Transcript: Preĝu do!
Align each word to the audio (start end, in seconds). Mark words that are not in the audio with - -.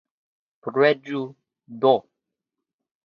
Preĝu 0.67 1.21
do! 1.85 1.93